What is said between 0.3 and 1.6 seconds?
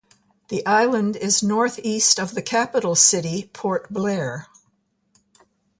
The island is